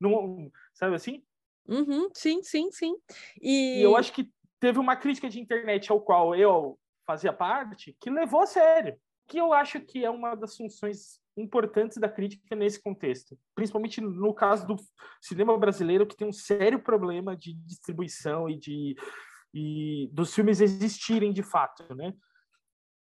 [0.00, 1.22] não, sabe assim?
[1.66, 2.96] Uhum, sim, sim, sim.
[3.40, 3.80] E...
[3.80, 3.82] e...
[3.82, 8.42] eu acho que teve uma crítica de internet ao qual eu fazia parte que levou
[8.42, 8.98] a sério.
[9.26, 14.34] Que eu acho que é uma das funções importantes da crítica nesse contexto, principalmente no
[14.34, 14.76] caso do
[15.20, 18.96] cinema brasileiro que tem um sério problema de distribuição e de
[19.54, 22.12] e dos filmes existirem de fato, né?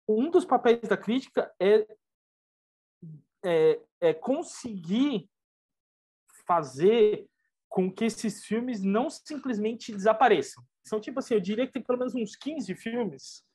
[0.08, 1.86] Um dos papéis da crítica é
[3.48, 5.30] é, é conseguir
[6.46, 7.26] fazer
[7.70, 10.62] com que esses filmes não simplesmente desapareçam.
[10.84, 13.46] São tipo assim, eu diria que tem pelo menos uns 15 filmes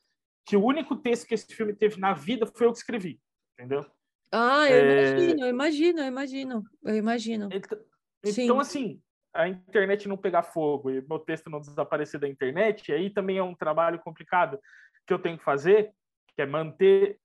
[0.46, 3.20] que o único texto que esse filme teve na vida foi eu que escrevi,
[3.54, 3.84] entendeu?
[4.32, 5.10] Ah, eu é...
[5.10, 7.48] imagino, eu imagino, eu imagino, eu imagino.
[7.52, 7.78] Então,
[8.24, 9.00] então assim,
[9.34, 13.42] a internet não pegar fogo e meu texto não desaparecer da internet, aí também é
[13.42, 14.58] um trabalho complicado
[15.06, 15.92] que eu tenho que fazer,
[16.28, 17.20] que é manter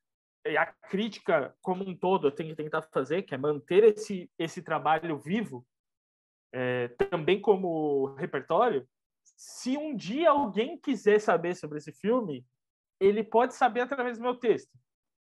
[0.55, 4.62] a crítica como um todo, eu tenho que tentar fazer, que é manter esse, esse
[4.62, 5.65] trabalho vivo,
[6.53, 8.88] é, também como repertório.
[9.36, 12.45] Se um dia alguém quiser saber sobre esse filme,
[12.99, 14.71] ele pode saber através do meu texto.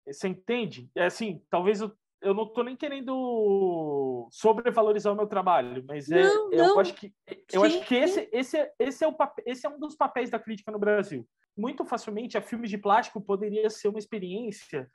[0.07, 0.91] Você entende?
[0.97, 6.23] É assim, talvez eu eu não estou nem querendo sobrevalorizar o meu trabalho, mas é,
[6.23, 7.13] não, eu acho que
[7.53, 10.31] eu sim, acho que esse, esse, é, esse, é o, esse é um dos papéis
[10.31, 11.29] da crítica no Brasil.
[11.57, 14.89] Muito facilmente, a filme de plástico poderia ser uma experiência,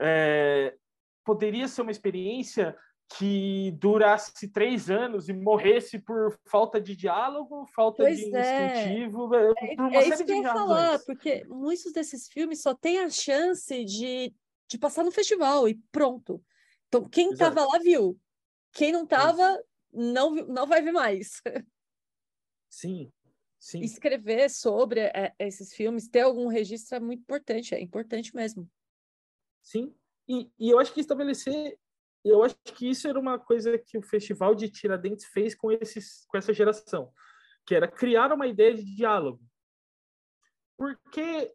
[0.00, 0.76] é,
[1.24, 2.76] poderia ser uma experiência
[3.18, 8.40] que durasse três anos e morresse por falta de diálogo, falta pois de é.
[8.40, 9.52] incentivo, é,
[9.96, 13.84] é série isso que eu ia falar, porque muitos desses filmes só têm a chance
[13.84, 14.34] de,
[14.68, 16.42] de passar no festival e pronto.
[16.88, 18.18] Então, quem estava lá viu.
[18.72, 21.40] Quem não estava, não, vi- não vai ver mais.
[22.68, 23.12] Sim,
[23.58, 23.80] sim.
[23.80, 28.68] Escrever sobre é, esses filmes, ter algum registro é muito importante, é importante mesmo.
[29.64, 29.92] Sim,
[30.28, 31.78] e, e eu acho que estabelecer,
[32.24, 36.24] eu acho que isso era uma coisa que o Festival de Tiradentes fez com, esses,
[36.26, 37.10] com essa geração,
[37.66, 39.40] que era criar uma ideia de diálogo.
[40.76, 41.54] Porque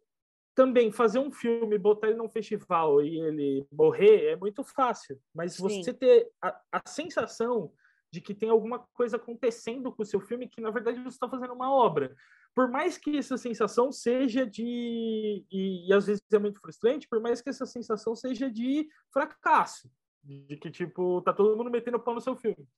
[0.54, 5.54] também fazer um filme, botar ele num festival e ele morrer é muito fácil, mas
[5.54, 5.62] Sim.
[5.62, 7.72] você ter a, a sensação
[8.12, 11.28] de que tem alguma coisa acontecendo com o seu filme que na verdade você está
[11.28, 12.14] fazendo uma obra.
[12.54, 17.20] Por mais que essa sensação seja de e, e às vezes é muito frustrante, por
[17.20, 19.90] mais que essa sensação seja de fracasso,
[20.22, 22.68] de que tipo tá todo mundo metendo pau no seu filme,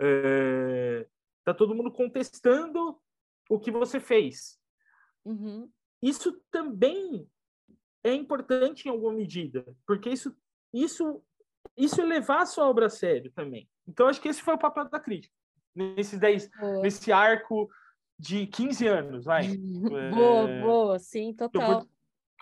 [0.00, 1.06] é,
[1.44, 2.98] tá todo mundo contestando
[3.48, 4.58] o que você fez.
[5.24, 5.70] Uhum.
[6.00, 7.28] Isso também
[8.02, 10.34] é importante em alguma medida, porque isso
[10.72, 11.22] isso
[11.76, 13.68] isso é levar a sua obra a sério também.
[13.86, 15.34] Então acho que esse foi o papel da crítica
[15.74, 16.82] nesses 10 Boa.
[16.82, 17.70] nesse arco
[18.20, 19.42] de 15 anos, vai.
[20.12, 21.72] Boa, É, boa, sim, que eu total.
[21.80, 21.90] vou,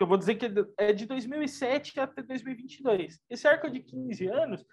[0.01, 0.45] eu vou dizer que
[0.77, 3.19] é de 2007 até 2022.
[3.29, 4.65] Esse arco de 15 anos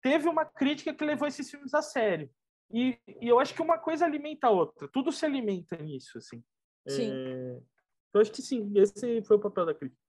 [0.00, 2.30] teve uma crítica que levou esses filmes a sério.
[2.72, 4.88] E, e eu acho que uma coisa alimenta a outra.
[4.88, 6.42] Tudo se alimenta nisso, assim.
[6.88, 7.10] Sim.
[7.12, 7.60] É,
[8.14, 10.00] eu acho que sim, esse foi o papel da crítica.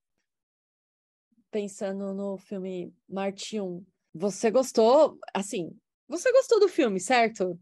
[1.51, 7.59] Pensando no filme Marte 1, você gostou, assim, você gostou do filme, certo?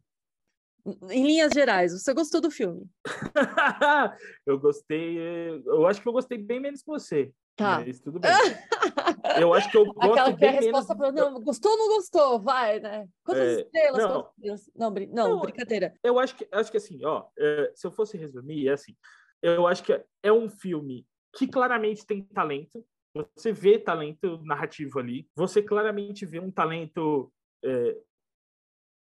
[1.10, 2.90] Em linhas gerais, você gostou do filme?
[4.46, 7.32] eu gostei, eh, eu acho que eu gostei bem menos que você.
[7.56, 7.80] Tá.
[7.86, 8.32] Mas tudo bem.
[9.38, 10.66] Eu acho que eu gosto Aquela que é a bem menos.
[10.66, 12.40] resposta para não, gostou ou não gostou?
[12.40, 13.08] Vai, né?
[13.24, 14.04] Quantas É, estrelas?
[14.04, 14.24] não.
[14.24, 14.72] Quantas?
[14.76, 15.94] Não, brin- não, Não, brincadeira.
[16.04, 18.96] Eu acho que, acho que assim, ó, é, se eu fosse resumir, é assim,
[19.42, 22.86] eu acho que é um filme que claramente tem talento.
[23.36, 25.30] Você vê talento narrativo ali.
[25.36, 27.32] Você claramente vê um talento
[27.64, 27.98] é,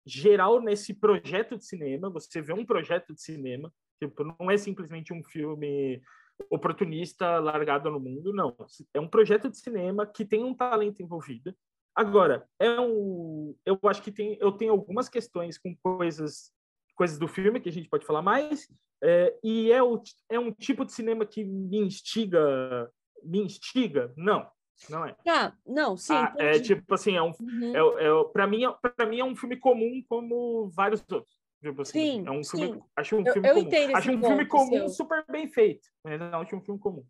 [0.08, 2.10] geral nesse projeto de cinema.
[2.10, 3.72] Você vê um projeto de cinema.
[4.02, 6.00] Tipo, não é simplesmente um filme
[6.50, 8.56] oportunista largado no mundo, não.
[8.94, 11.54] É um projeto de cinema que tem um talento envolvido.
[11.94, 16.52] Agora, é um, eu acho que tem, eu tenho algumas questões com coisas,
[16.94, 18.68] coisas do filme que a gente pode falar mais,
[19.02, 22.88] é, e é, o, é um tipo de cinema que me instiga,
[23.24, 24.12] me instiga?
[24.16, 24.48] Não,
[24.88, 25.14] não é.
[25.24, 26.12] Tá, não, sim.
[26.14, 27.74] Ah, é tipo assim, é um, Uhum.
[27.74, 28.62] é, é, para mim,
[28.96, 31.36] para mim é um filme comum como vários outros.
[31.60, 32.82] Tipo assim, Sim, é um filme, sim.
[32.96, 33.66] acho um Eu- filme eu comum.
[33.66, 34.88] entendo acho um filme comum seu.
[34.90, 37.04] super bem feito, mas não acho um filme comum.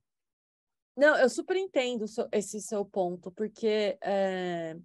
[0.97, 4.77] Não, eu super entendo esse seu ponto, porque, é,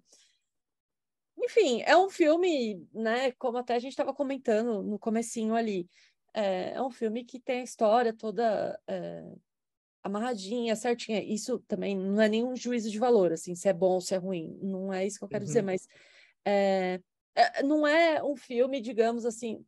[1.38, 5.88] enfim, é um filme, né, como até a gente estava comentando no comecinho ali,
[6.32, 9.24] é, é um filme que tem a história toda é,
[10.04, 11.22] amarradinha, certinha.
[11.24, 14.18] Isso também não é nenhum juízo de valor, assim, se é bom ou se é
[14.18, 15.66] ruim, não é isso que eu quero dizer, Uhum.
[15.66, 15.88] mas
[16.44, 17.00] é,
[17.34, 19.64] é, não é um filme, digamos assim,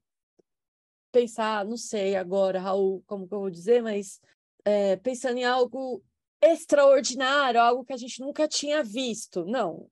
[1.11, 4.21] pensar, não sei agora, Raul, como que eu vou dizer, mas
[4.65, 6.03] é, pensando em algo
[6.43, 9.47] extraordinário, algo que a gente nunca tinha visto.
[9.47, 9.89] Não,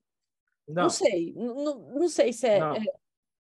[0.67, 2.75] não, Não, sei, não, não sei se é, Não.
[2.75, 3.05] é-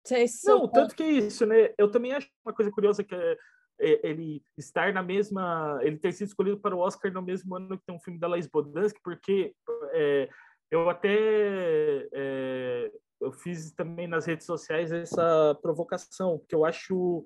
[0.05, 1.73] se é Não, tanto que é isso, né?
[1.79, 3.37] Eu também acho uma coisa curiosa que é,
[3.79, 7.85] ele estar na mesma, ele ter sido escolhido para o Oscar no mesmo ano que
[7.85, 9.55] tem um filme da Laís Bodansky, porque
[9.93, 10.29] é,
[10.71, 17.25] eu até é, eu fiz também nas redes sociais essa provocação, que eu acho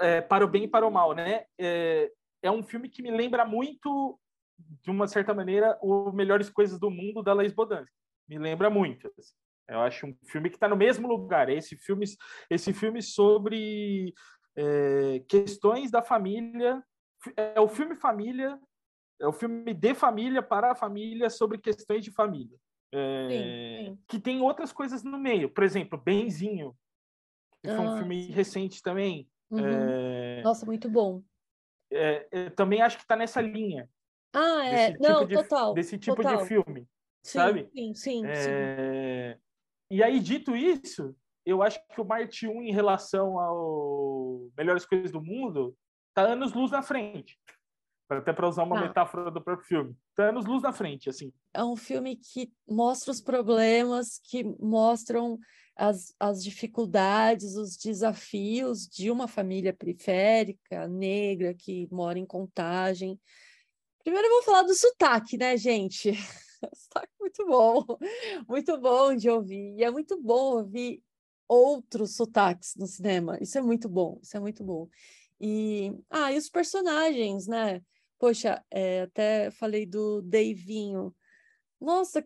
[0.00, 1.44] é, para o bem e para o mal, né?
[1.58, 2.10] É,
[2.42, 4.18] é um filme que me lembra muito,
[4.82, 7.94] de uma certa maneira, o Melhores Coisas do Mundo da Laís Bodansky.
[8.28, 9.10] Me lembra muito.
[9.18, 9.34] assim.
[9.68, 11.48] Eu acho um filme que está no mesmo lugar.
[11.48, 12.04] É Esse filme,
[12.50, 14.12] esse filme sobre
[14.56, 16.82] é, questões da família.
[17.36, 18.60] É o filme família,
[19.20, 22.58] é o filme de família para a família sobre questões de família.
[22.92, 23.98] É, Sim, sim.
[24.06, 25.48] Que tem outras coisas no meio.
[25.48, 26.76] Por exemplo, Benzinho,
[27.62, 28.32] que foi um Ah, filme sim.
[28.32, 29.28] recente também.
[29.50, 29.64] Uhum.
[29.64, 31.22] É, Nossa, muito bom.
[31.90, 33.88] é, é, também acho que está nessa linha
[34.32, 34.90] Ah, é.
[34.90, 35.74] desse Não, tipo de, total.
[35.74, 36.38] desse tipo total.
[36.38, 36.88] de filme,
[37.22, 37.70] Sim, sabe?
[37.72, 38.26] Sim, sim, sim.
[38.28, 39.38] É,
[39.90, 45.10] E aí, dito isso, eu acho que o Marte 1, em relação ao Melhores Coisas
[45.12, 45.76] do Mundo,
[46.14, 47.38] tá anos-luz na frente.
[48.08, 48.82] Até para usar uma Tá.
[48.88, 49.96] metáfora do próprio filme.
[50.14, 51.32] Tá anos-luz na frente, assim.
[51.54, 55.38] É um filme que mostra os problemas, que mostram
[55.74, 63.18] as, as dificuldades, os desafios de uma família periférica, negra, que mora em Contagem.
[64.02, 66.12] Primeiro eu vou falar do sotaque, né, gente?
[66.74, 67.84] Sotaque muito bom,
[68.48, 69.74] muito bom de ouvir.
[69.78, 71.02] E é muito bom ouvir
[71.48, 73.38] outros sotaques no cinema.
[73.40, 74.88] Isso é muito bom, isso é muito bom.
[75.40, 77.82] E, ah, e os personagens, né?
[78.18, 81.14] Poxa, é, até falei do Davinho.
[81.80, 82.24] Nossa,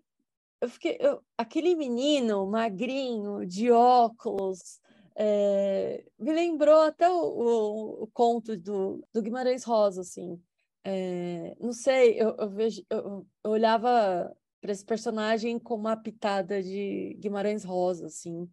[0.61, 0.97] eu fiquei.
[1.01, 4.81] eu- aquele menino magrinho, de óculos,
[5.17, 10.41] é, me lembrou até o, o, o conto do, do Guimarães Rosa, assim.
[10.85, 16.63] É, não sei, eu, eu vejo, eu, eu olhava para esse personagem com uma pitada
[16.63, 18.49] de Guimarães Rosa, assim,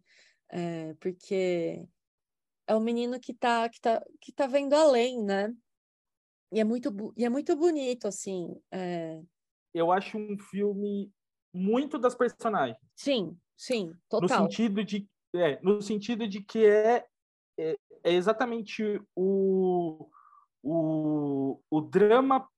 [0.48, 1.86] é, porque
[2.66, 5.54] é um menino que tá, que tá, que tá vendo além, né?
[6.52, 8.60] E é muito, e é muito bonito, assim.
[8.70, 9.20] é,
[9.74, 11.12] Eu acho um filme
[11.52, 12.78] muito das personagens.
[12.94, 14.42] Sim, sim, No total.
[14.42, 17.06] sentido de, é, no sentido de que é,
[17.58, 20.08] é, é exatamente o,
[20.62, 22.48] o, o drama,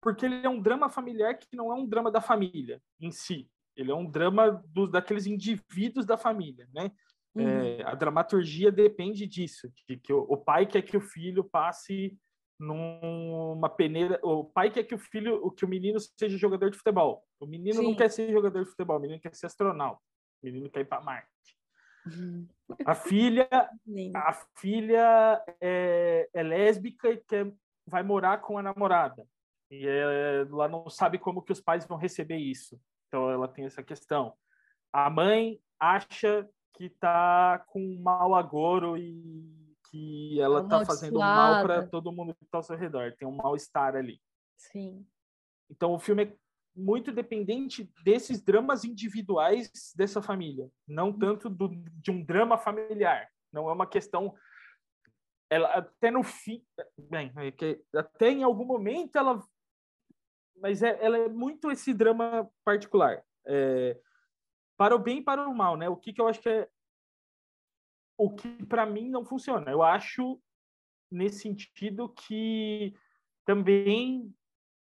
[0.00, 3.48] porque ele é um drama familiar que não é um drama da família em si.
[3.76, 6.90] Ele é um drama dos, daqueles indivíduos da família, né?
[7.34, 7.48] Uhum.
[7.48, 12.18] É, a dramaturgia depende disso, de que o, o pai quer que o filho passe
[12.58, 16.76] numa peneira, o pai quer que o filho, o que o menino seja jogador de
[16.76, 17.24] futebol.
[17.40, 17.96] O menino não Sim.
[17.96, 20.00] quer ser jogador de futebol, o menino quer ser astronauta.
[20.42, 21.28] O menino quer ir para Marte.
[22.06, 22.46] Uhum.
[22.84, 23.48] A filha,
[24.14, 27.52] a filha é, é lésbica e quer,
[27.86, 29.26] vai morar com a namorada.
[29.70, 32.80] E é, ela não sabe como que os pais vão receber isso.
[33.12, 34.32] Então ela tem essa questão.
[34.90, 41.18] A mãe acha que tá com um mau agouro e que ela Tá tá fazendo
[41.18, 43.14] mal para todo mundo que está ao seu redor.
[43.18, 44.18] Tem um mal-estar ali.
[44.56, 45.06] Sim.
[45.70, 46.34] Então o filme é
[46.74, 53.28] muito dependente desses dramas individuais dessa família, não tanto do, de um drama familiar.
[53.52, 54.34] Não é uma questão.
[55.50, 56.64] Ela até no fim,
[57.10, 59.38] bem, é até em algum momento ela,
[60.62, 64.00] mas é, ela é muito esse drama particular, É,
[64.76, 65.88] para o bem e para o mal, né?
[65.88, 66.68] O que, que eu acho que é
[68.16, 69.70] o que para mim não funciona.
[69.70, 70.40] Eu acho
[71.10, 72.94] nesse sentido que
[73.44, 74.32] também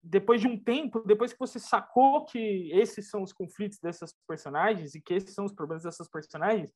[0.03, 4.93] depois de um tempo, depois que você sacou que esses são os conflitos dessas personagens
[4.93, 6.69] e que esses são os problemas dessas personagens,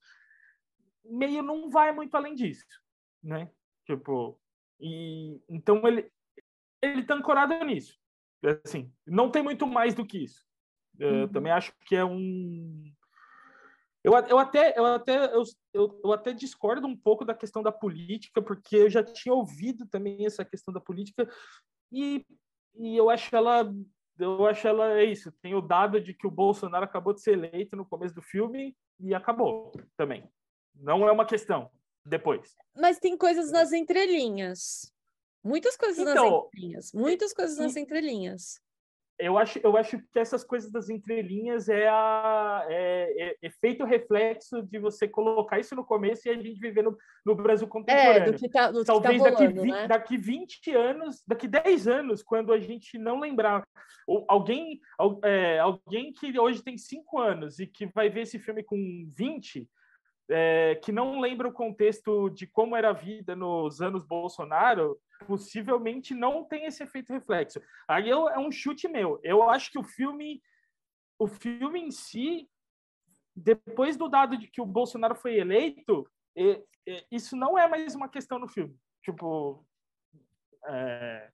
[1.03, 2.65] meio não vai muito além disso,
[3.21, 3.51] né?
[3.86, 4.39] Tipo,
[4.79, 6.12] e então ele
[6.81, 7.99] ele tá ancorado nisso.
[8.63, 10.45] Assim, não tem muito mais do que isso.
[11.00, 11.28] Eu Uhum.
[11.28, 12.91] também acho que é um
[14.04, 17.71] eu, eu até eu até eu, eu, eu até discordo um pouco da questão da
[17.71, 21.30] política, porque eu já tinha ouvido também essa questão da política
[21.91, 22.26] e
[22.76, 23.71] e eu acho ela
[24.19, 27.34] eu acho ela é isso tem o dado de que o Bolsonaro acabou de ser
[27.34, 30.23] eleito no começo do filme e acabou também
[30.76, 31.69] não é uma questão
[32.06, 34.93] depois Mas tem coisas nas entrelinhas.
[35.43, 36.91] Muitas coisas nas Então, entrelinhas.
[36.93, 38.60] Muitas coisas nas entrelinhas.
[39.19, 44.62] eu acho eu acho que essas coisas das entrelinhas é a é, é efeito reflexo
[44.62, 46.95] de você colocar isso no começo e a gente viver no,
[47.26, 49.88] no Brasil É, contemporâneo do que tá, do que tá talvez daqui, rolando, vi- né?
[49.88, 53.65] daqui 20 anos, daqui 10 anos, quando a gente não lembrar,
[54.06, 58.38] ou alguém, al- é, alguém que hoje tem 5 anos e que vai ver esse
[58.38, 58.78] filme com
[59.15, 59.67] 20,
[60.30, 66.13] é, que não lembra o contexto de como era a vida nos anos Bolsonaro, possivelmente
[66.13, 67.62] não tem esse efeito reflexo.
[67.88, 69.19] Aí eu- é um chute meu.
[69.23, 70.41] Eu acho que o filme,
[71.17, 72.49] o filme em si,
[73.36, 77.95] depois do dado de que o Bolsonaro foi eleito, é- é- isso não é mais
[77.95, 78.75] uma questão no filme.
[79.03, 79.65] Tipo,
[80.67, 81.30] é,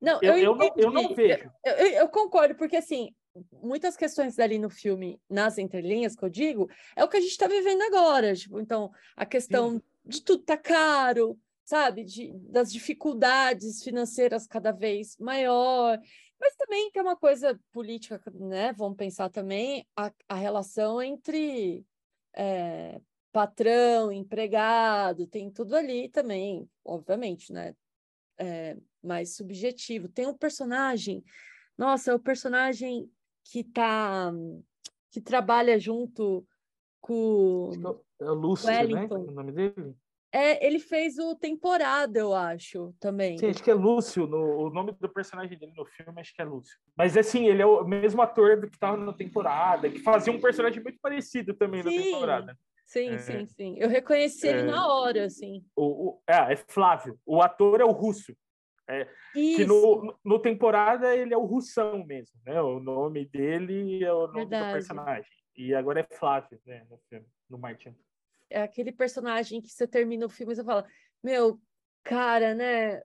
[0.00, 1.50] Não, eu, eu, eu não, eu não vejo.
[1.64, 3.14] Eu, eu- concordo, porque assim,
[3.52, 7.30] muitas questões dali no filme, nas entrelinhas que eu digo, é o que a gente
[7.30, 8.34] está vivendo agora.
[8.34, 11.38] Tipo, então, a questão de tudo tá caro,
[11.70, 12.02] sabe?
[12.02, 16.00] De, das dificuldades financeiras cada vez maior.
[16.40, 18.72] Mas também tem uma coisa política, né?
[18.72, 21.86] Vamos pensar também a, a relação entre
[22.34, 23.00] eh,
[23.30, 27.72] patrão, empregado, tem tudo ali também, obviamente, né?
[28.36, 30.08] É, mais subjetivo.
[30.08, 31.22] Tem um personagem,
[31.78, 33.08] nossa, é o personagem
[33.44, 34.32] que tá
[35.12, 36.44] que trabalha junto
[37.00, 39.18] com é o- É o Lúcio, Wellington.
[39.18, 39.30] né?
[39.30, 39.94] O nome dele?
[40.32, 43.36] É, ele fez o Temporada, eu acho, também.
[43.38, 44.26] Sim, acho que é Lúcio.
[44.26, 46.78] no- o nome do personagem dele no filme acho que é Lúcio.
[46.96, 50.40] Mas assim, ele é o mesmo ator do que tava na temporada, que fazia um
[50.40, 52.02] personagem muito parecido também na Sim.
[52.02, 52.56] temporada.
[52.86, 53.18] Sim, É.
[53.18, 53.74] sim, sim.
[53.78, 54.64] Eu reconheci ele É.
[54.64, 55.64] na hora, assim.
[55.76, 57.18] O, o- é, é Flávio.
[57.26, 58.34] O ator é o Russo.
[59.32, 62.60] Que Isso, no, no temporada ele é o Russão mesmo, né?
[62.60, 64.66] O nome dele é o nome Verdade.
[64.66, 65.30] do personagem.
[65.56, 66.84] E agora é Flávio, né?
[66.90, 67.94] No filme, no Martin.
[68.50, 70.86] É aquele personagem que você termina o filme e você fala,
[71.22, 71.60] meu,
[72.02, 73.02] cara, né?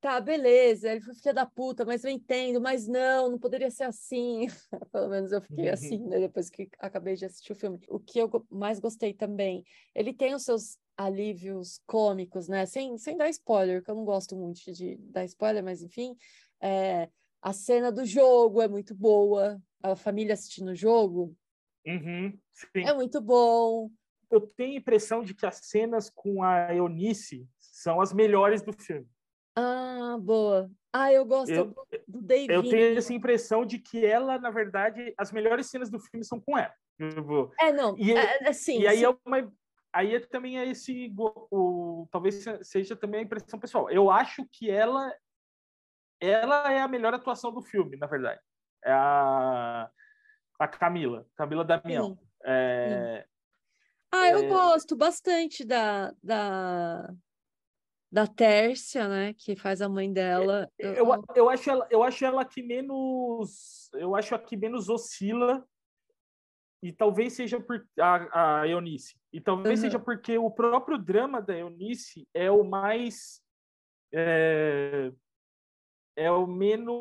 [0.00, 3.84] Tá, beleza, ele foi filha da puta, mas eu entendo, mas não, não poderia ser
[3.84, 4.46] assim.
[4.92, 7.80] Pelo menos eu fiquei assim, né, depois que acabei de assistir o filme.
[7.88, 9.64] O que eu mais gostei também,
[9.94, 12.66] ele tem os seus alívios cômicos, né?
[12.66, 16.14] Sem, sem dar spoiler, que eu não gosto muito de dar spoiler, mas enfim,
[16.60, 17.08] é,
[17.40, 21.34] a cena do jogo é muito boa, a família assistindo o jogo
[21.86, 22.38] Uhum,
[22.80, 23.90] é muito bom.
[24.30, 28.72] Eu tenho a impressão de que as cenas com a Eunice são as melhores do
[28.72, 29.08] filme.
[29.56, 30.70] Ah, boa.
[30.92, 32.52] Ah, eu gosto Eu- do, do Davinho.
[32.52, 36.40] Eu tenho essa impressão de que ela, na verdade, as melhores cenas do filme são
[36.40, 36.74] com ela.
[36.98, 39.04] Tipo, É, não, E- é, é, sim, e aí sim.
[39.04, 39.52] é uma.
[39.92, 41.12] Aí é também é esse.
[41.16, 43.88] O, talvez se- seja também a impressão pessoal.
[43.90, 45.12] Eu acho que ela.
[46.20, 48.40] Ela é a melhor atuação do filme, na verdade.
[48.84, 49.90] É a.
[50.58, 52.16] A Camila, Camila Damião.
[52.16, 52.18] Sim.
[52.44, 53.26] É,
[54.16, 57.12] Ah, eu é- gosto bastante da, da,
[58.12, 60.70] da Tércia, né, que faz a mãe dela.
[60.78, 63.90] Eu- eu, eu, acho ela, eu acho ela que menos.
[63.94, 65.66] Eu acho a que menos oscila.
[66.80, 69.18] E talvez seja por a, a Eunice.
[69.32, 69.86] E talvez Uhum.
[69.86, 73.42] seja porque o próprio drama da Eunice é o mais.
[74.12, 75.10] É,
[76.14, 76.94] é o menos.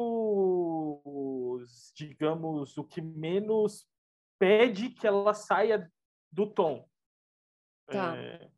[1.96, 3.86] Digamos, o que menos
[4.40, 5.92] pede que ela saia
[6.32, 6.88] do tom.
[7.94, 8.16] Tá.
[8.18, 8.50] É,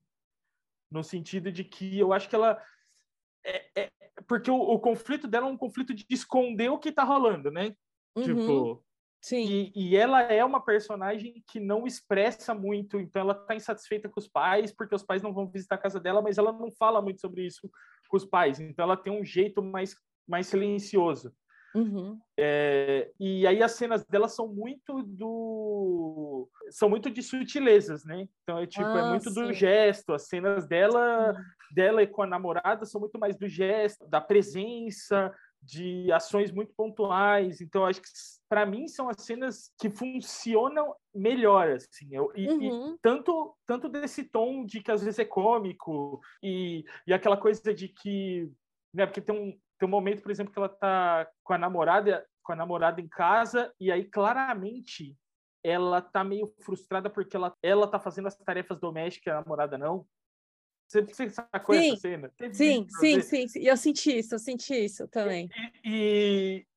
[0.91, 2.61] no sentido de que eu acho que ela.
[3.43, 3.91] É, é-
[4.27, 7.75] porque o, o conflito dela é um conflito de esconder o que tá rolando, né?
[8.15, 8.85] Uhum, Tipo,
[9.21, 14.07] sim, e, e ela é uma personagem que não expressa muito, então ela tá insatisfeita
[14.07, 16.71] com os pais, porque os pais não vão visitar a casa dela, mas ela não
[16.71, 17.69] fala muito sobre isso
[18.07, 21.35] com os pais, então ela tem um jeito mais, mais silencioso.
[21.75, 28.27] Uhum, É, e aí as cenas dela são muito do são muito de sutilezas, né?
[28.43, 29.53] Então é tipo é Ah, muito do sim.
[29.53, 30.13] gesto.
[30.13, 31.33] As cenas dela
[31.71, 36.73] dela e com a namorada são muito mais do gesto, da presença, de ações muito
[36.75, 37.61] pontuais.
[37.61, 38.07] Então acho que
[38.49, 42.07] para mim são as cenas que funcionam melhor assim.
[42.11, 46.83] Eu, e, e uhum, tanto tanto desse tom de que às vezes é cômico e,
[47.07, 48.49] e aquela coisa de que
[48.93, 52.25] né porque tem um tem um momento por exemplo que ela tá com a namorada
[52.43, 55.15] com a namorada em casa e aí claramente
[55.63, 59.77] ela tá meio frustrada porque ela ela tá fazendo as tarefas domésticas e a namorada
[59.77, 60.07] não
[60.87, 63.59] você, você sacou Sim, essa cena Teve sim, sim, sim, sim.
[63.61, 65.49] Eu senti isso, eu senti isso também.
[65.83, 66.67] E, e-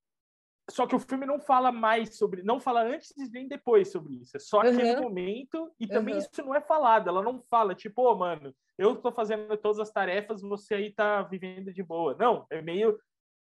[0.70, 4.36] só que o filme não fala mais sobre, não fala antes nem depois sobre isso.
[4.36, 5.02] É só aquele Uhum.
[5.02, 6.20] momento e também Uhum.
[6.20, 7.08] isso não é falado.
[7.08, 11.22] Ela não fala tipo, ô mano, eu tô fazendo todas as tarefas, você aí tá
[11.22, 12.14] vivendo de boa.
[12.18, 12.98] Não, é meio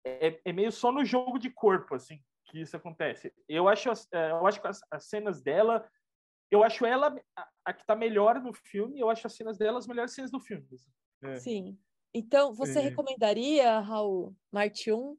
[0.06, 3.32] é, é meio só no jogo de corpo assim que isso acontece.
[3.48, 5.88] Eu acho é, eu acho que as, as cenas dela
[6.50, 9.78] eu acho ela a, a que tá melhor no filme, eu acho as cenas dela
[9.78, 10.66] as melhores cenas do filme.
[10.72, 10.90] assim.
[11.24, 11.34] É.
[11.36, 11.78] Sim.
[12.16, 12.82] Então, você É.
[12.82, 15.16] recomendaria, Raul, Marte 1?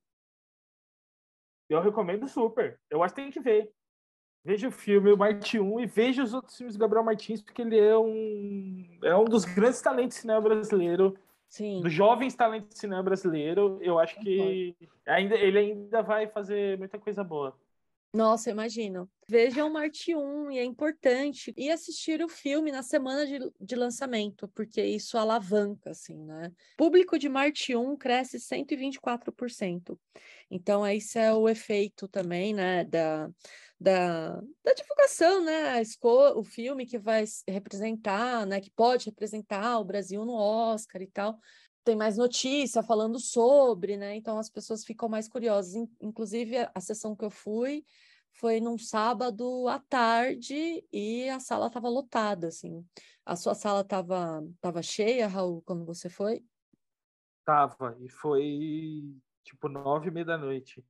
[1.70, 2.80] Eu recomendo super.
[2.90, 3.72] Eu acho que tem que ver.
[4.44, 7.64] Veja o filme, o Marte 1, e veja os outros filmes do Gabriel Martins, porque
[7.64, 11.82] ele é um, é um dos grandes talentos do cinema brasileiro, Sim.
[11.82, 13.80] dos jovens talentos do cinema brasileiro.
[13.82, 14.76] Eu acho que
[15.08, 17.58] ainda, ele ainda vai fazer muita coisa boa.
[18.16, 19.10] Nossa, imagino.
[19.28, 21.54] Vejam Marte 1 e é importante.
[21.58, 26.50] E assistir o filme na semana de, de lançamento, porque isso alavanca, assim, né?
[26.78, 30.00] Público de Marte 1 cresce 124%.
[30.50, 33.30] Então, esse é o efeito também, né, da,
[33.78, 35.82] da, da divulgação, né?
[36.36, 41.38] O filme que vai representar, né, que pode representar o Brasil no Oscar e tal.
[41.86, 44.16] Tem mais notícia falando sobre, né?
[44.16, 45.76] Então as pessoas ficam mais curiosas.
[45.76, 47.86] In- Inclusive, a, sessão que eu fui
[48.32, 52.84] foi num sábado à tarde e a sala estava lotada, assim.
[53.24, 56.44] A sua sala estava tava cheia, Raul, quando você foi?
[57.46, 60.84] Tava, e foi tipo nove e meia da noite.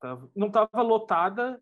[0.00, 1.60] Tava- não tava lotada,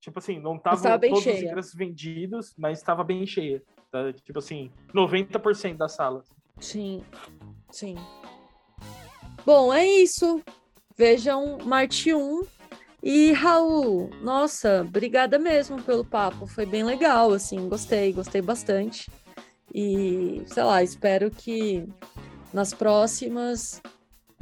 [0.00, 1.50] tipo assim, não tava tava todos os cheia.
[1.50, 3.62] ingressos vendidos, mas estava bem cheia.
[3.90, 4.10] tá?
[4.14, 6.24] Tipo assim, 90% da sala.
[6.58, 7.02] Sim,
[7.70, 7.96] sim.
[9.44, 10.42] Bom, é isso.
[10.96, 12.42] Vejam Marte 1
[13.02, 19.10] E Raul, nossa, obrigada mesmo pelo papo, foi bem legal, assim, gostei, gostei bastante.
[19.74, 21.88] E, sei lá, espero que
[22.52, 23.80] nas próximas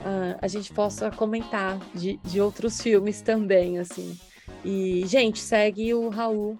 [0.00, 4.18] uh, a gente possa comentar de, de outros filmes também, assim.
[4.64, 6.58] E, gente, segue o Raul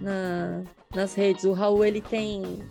[0.00, 0.62] na,
[0.94, 1.44] nas redes.
[1.44, 2.62] O Raul, ele tem,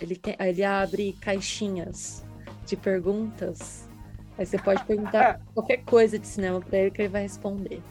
[0.00, 0.36] ele tem.
[0.38, 2.24] Ele abre caixinhas
[2.66, 3.88] de perguntas.
[4.36, 7.82] Aí você pode perguntar qualquer coisa de cinema para ele que ele vai responder.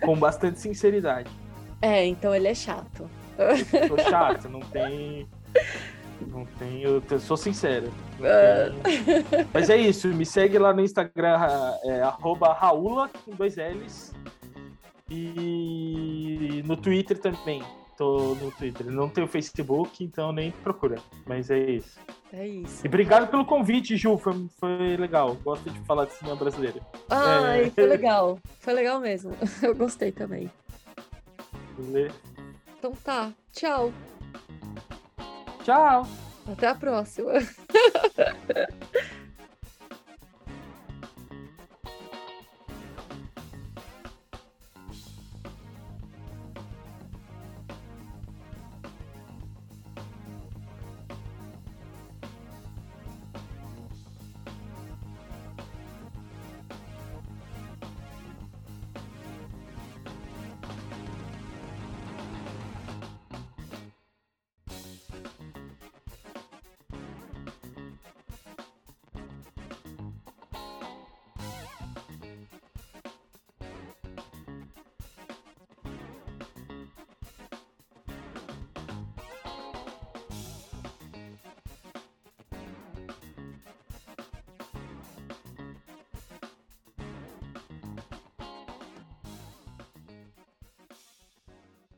[0.00, 1.30] Com, com bastante sinceridade.
[1.82, 3.08] É, então ele é chato.
[3.88, 5.28] Tô chato, não tem.
[6.28, 7.92] Não tem, eu sou sincero.
[8.18, 9.46] Tem...
[9.52, 11.36] Mas é isso, me segue lá no Instagram,
[11.84, 12.02] é,
[12.58, 14.14] Raula, com dois L's.
[15.10, 17.62] E no Twitter também.
[17.96, 18.86] Tô no Twitter.
[18.90, 20.96] Não tenho Facebook, então nem procura.
[21.26, 21.98] Mas é isso.
[22.32, 22.84] É isso.
[22.84, 24.18] E obrigado pelo convite, Ju.
[24.18, 25.34] Foi, foi legal.
[25.36, 26.80] Gosto de falar de cinema brasileiro.
[27.08, 27.70] Ai, é...
[27.70, 28.38] foi legal.
[28.60, 29.32] Foi legal mesmo.
[29.62, 30.50] Eu gostei também.
[31.78, 32.14] Beleza.
[32.76, 33.32] Então tá.
[33.52, 33.92] Tchau.
[35.62, 36.06] Tchau.
[36.50, 37.32] Até a próxima.